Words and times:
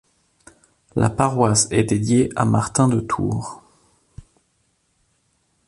La 0.95 1.11
paroisse 1.11 1.67
est 1.69 1.83
dédiée 1.83 2.29
à 2.35 2.43
Martin 2.43 2.87
de 2.87 3.01
Tours. 3.01 3.61